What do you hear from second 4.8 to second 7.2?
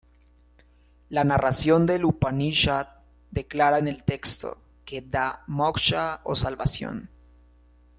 que da Moksha o salvación.